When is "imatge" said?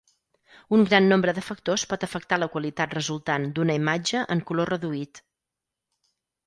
3.83-4.27